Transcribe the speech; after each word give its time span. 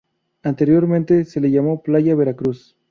Anteriormente 0.41 1.25
se 1.25 1.39
le 1.39 1.51
llamó 1.51 1.83
Playa 1.83 2.15
Veracruz. 2.15 2.75